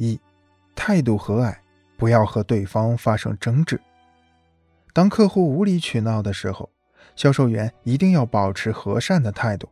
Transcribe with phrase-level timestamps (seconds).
[0.00, 0.18] 一、
[0.74, 1.54] 态度和蔼，
[1.98, 3.78] 不要和对方发生争执。
[4.94, 6.70] 当客户无理取闹的时候，
[7.14, 9.68] 销售员一定要保持和善的态度，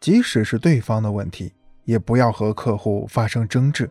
[0.00, 1.52] 即使是对方的问题，
[1.84, 3.90] 也不要和客户发生争执。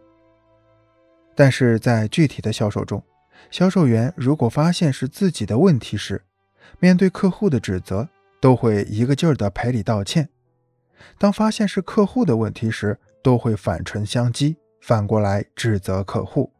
[1.35, 3.03] 但是在具体的销售中，
[3.51, 6.23] 销售员如果发现是自己的问题时，
[6.79, 10.25] 面对客户的指责，都会一个劲儿的赔礼道歉；
[11.19, 16.51] 当发现是客户的问题时，都会反唇相讥，反过来指责客户。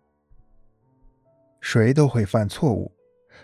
[1.60, 2.92] 谁都会犯错误，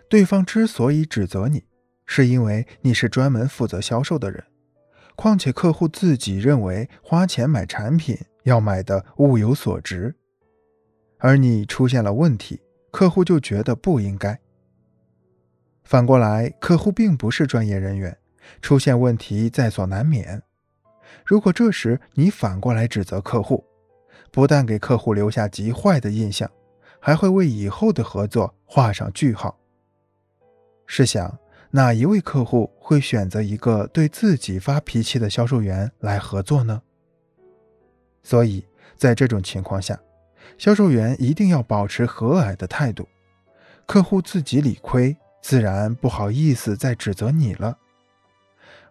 [0.07, 1.65] 对方之所以指责你，
[2.05, 4.43] 是因为你是专门负责销售的人。
[5.15, 10.15] 况且客户自己认为花钱买产品要买的物有所值，
[11.17, 14.39] 而你出现了问题，客户就觉得不应该。
[15.83, 18.15] 反过来，客户并不是专业人员，
[18.61, 20.43] 出现问题在所难免。
[21.25, 23.65] 如果这时你反过来指责客户，
[24.31, 26.49] 不但给客户留下极坏的印象，
[26.99, 29.57] 还会为以后的合作画上句号。
[30.85, 31.37] 试想，
[31.71, 36.81] 哪一位客户会选择一个对自己发脾气的销售员来合作呢？
[38.23, 39.99] 所以在这种情况下，
[40.57, 43.07] 销售员一定要保持和蔼的态度。
[43.85, 47.77] 客户自己理亏，自然不好意思再指责你了。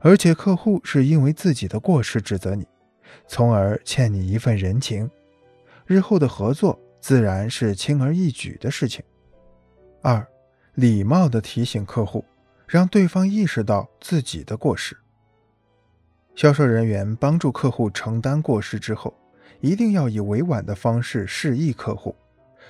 [0.00, 2.66] 而且客户是因为自己的过失指责你，
[3.26, 5.10] 从而欠你一份人情，
[5.86, 9.04] 日后的合作自然是轻而易举的事情。
[10.02, 10.26] 二，
[10.74, 12.24] 礼貌地提醒客户，
[12.66, 14.96] 让对方意识到自己的过失。
[16.34, 19.14] 销售人员帮助客户承担过失之后，
[19.60, 22.14] 一定要以委婉的方式示意客户，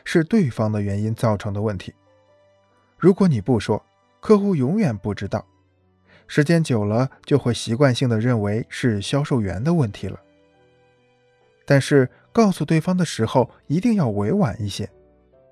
[0.04, 1.94] 是对方的原因造成的问题。
[2.98, 3.82] 如果你不说，
[4.20, 5.44] 客户永远不知道。
[6.28, 10.20] 时间久了，就会习惯性的认为是销售员的问题了。
[11.66, 14.88] 但是告诉对方的时候，一定要委婉一些，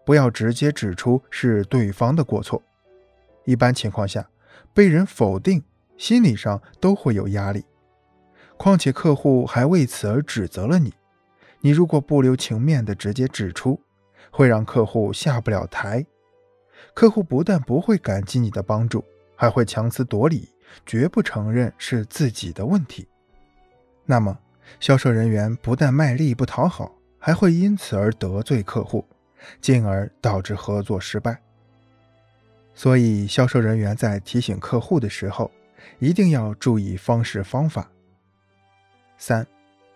[0.07, 2.63] 不要直接指出是对方的过错。
[3.45, 4.27] 一般情况下，
[4.73, 5.63] 被人否定，
[5.99, 7.65] 心理上都会有压力。
[8.57, 10.95] 况且客户还为此而指责了你，
[11.61, 13.81] 你如果不留情面的直接指出，
[14.31, 16.07] 会让客户下不了台。
[16.95, 19.05] 客户不但不会感激你的帮助，
[19.35, 20.49] 还会强词夺理。
[20.87, 23.07] 绝不承认是自己的问题，
[24.07, 24.37] 那么
[24.81, 29.07] 销售人员不但卖力不讨好，还会因此而得罪客户，
[29.61, 31.41] 进而导致合作失败。
[32.75, 35.51] 所以，销售人员在提醒客户的时候，
[35.99, 37.91] 一定要注意方式方法。
[39.17, 39.47] 三，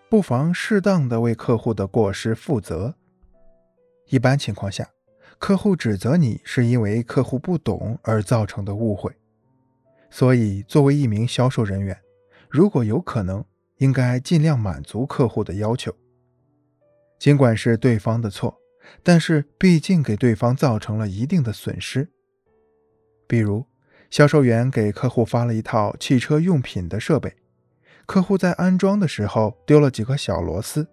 [0.09, 2.95] 不妨适当的为客户的过失负责。
[4.07, 4.87] 一般情况下，
[5.37, 9.13] 客户指责你是因为客户不懂而造成的误会。
[10.09, 11.99] 所以，作为一名销售人员，
[12.49, 13.43] 如果有可能，
[13.79, 15.93] 应该尽量满足客户的要求。
[17.17, 18.57] 尽管是对方的错，
[19.03, 22.09] 但是毕竟给对方造成了一定的损失。
[23.27, 23.65] 比如，
[24.09, 27.35] 销售员给客户发了一套汽车用品的设备，
[28.05, 30.87] 客户在安装的时候丢了几颗小螺丝。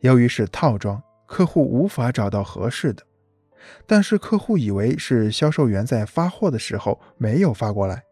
[0.00, 3.06] 由于是套装，客户无法找到合适的。
[3.86, 8.02] 但是客户以为是销售员在发货的时候没有发过来。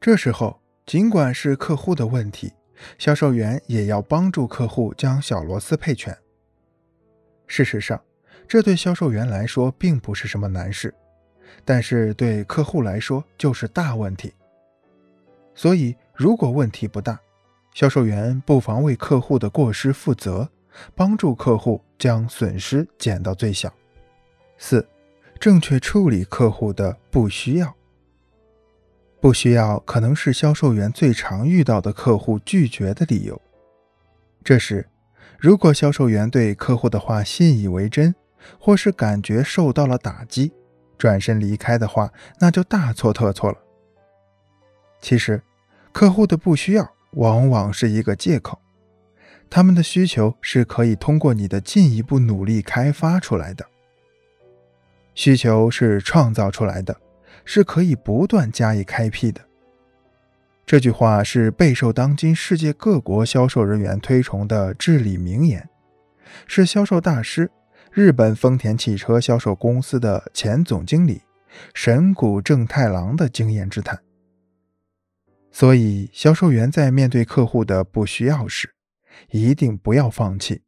[0.00, 2.50] 这时候，尽管是客户的问题，
[2.98, 6.16] 销售员也要帮助客户将小螺丝配全。
[7.46, 8.00] 事实上，
[8.46, 10.94] 这对销售员来说并不是什么难事，
[11.64, 14.32] 但是对客户来说就是大问题。
[15.54, 17.18] 所以，如果问题不大，
[17.74, 20.48] 销售员不妨为客户的过失负责，
[20.94, 23.72] 帮助客户将损失减到最小。
[24.56, 24.86] 四，
[25.40, 27.74] 正确处理客户的不需要。
[29.20, 33.40] 不需要可能是销售员最常遇到的客户拒绝的理由。
[34.44, 34.88] 这时，
[35.38, 38.14] 如果销售员对客户的话信以为真，
[38.58, 40.52] 或是感觉受到了打击，
[40.96, 43.58] 转身离开的话，那就大错特错了。
[45.00, 45.42] 其实，
[45.92, 48.58] 客户的不需要往往是一个借口，
[49.50, 53.66] 他们的需求是可以通过你的进一步努力开发出来的。
[55.14, 56.96] 需求是创造出来的，
[57.50, 59.40] 是可以不断加以开辟的。
[60.66, 65.66] 这句话是备受当今世界各国销售人员推崇的至理名言，
[66.46, 67.50] 是销售大师、
[67.90, 71.22] 日本丰田汽车销售公司的前总经理
[71.72, 73.98] 神谷正太郎的经验之谈。
[75.50, 78.74] 所以，销售员在面对客户的不需要时，
[79.30, 80.64] 一定不要放弃，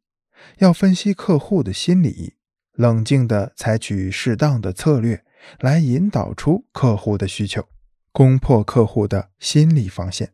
[0.57, 2.33] 要分析客户的心理。
[2.73, 5.23] 冷静地采取适当的策略，
[5.59, 7.67] 来引导出客户的需求，
[8.11, 10.33] 攻破客户的心理防线。